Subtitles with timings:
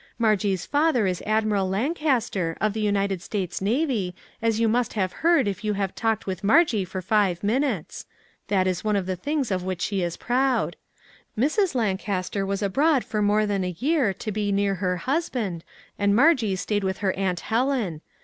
[0.17, 5.47] Margie's father is Admiral Lancaster, of the United States Navy, as you must have heard
[5.47, 8.07] if you have talked with Margie for five minutes.
[8.47, 10.75] That is one of the things of which she is proud.
[11.35, 12.09] 344 "THAT LITTLE MAG JESSUP" Mrs.
[12.09, 15.63] Lancaster was abroad for more than a year to be near her husband,
[15.99, 18.01] and Margie stayed with her Aunt Helen.